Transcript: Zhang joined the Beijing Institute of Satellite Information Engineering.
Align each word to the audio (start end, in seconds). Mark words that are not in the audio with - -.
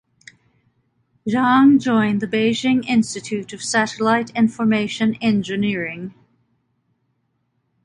Zhang 1.29 1.79
joined 1.79 2.21
the 2.21 2.27
Beijing 2.27 2.83
Institute 2.87 3.53
of 3.53 3.61
Satellite 3.61 4.31
Information 4.31 5.13
Engineering. 5.21 6.15